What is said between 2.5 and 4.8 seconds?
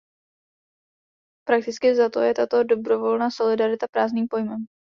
dobrovolná solidarita prázdným pojmem.